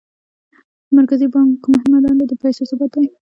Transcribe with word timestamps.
د 0.85 0.87
مرکزي 0.97 1.27
بانک 1.33 1.59
مهمه 1.73 1.97
دنده 2.03 2.25
د 2.27 2.33
پیسو 2.41 2.61
ثبات 2.69 2.91
دی. 2.97 3.05